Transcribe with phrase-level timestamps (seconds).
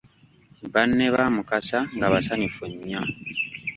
[0.73, 3.01] Banne ba Mukasa nga basanyufu nnyo